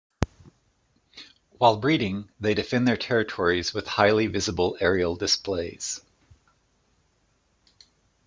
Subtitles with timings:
[1.59, 6.01] While breeding, they defend their territories with highly visible aerial displays.